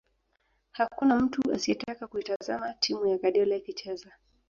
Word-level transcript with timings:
Hakuna 0.71 1.15
mtu 1.19 1.53
asiyetaka 1.53 2.07
kuitazama 2.07 2.73
timu 2.73 3.05
ya 3.07 3.17
Guardiola 3.17 3.55
ikicheza 3.55 4.11